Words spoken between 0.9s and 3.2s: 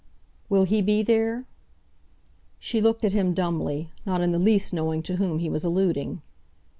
there?" She looked at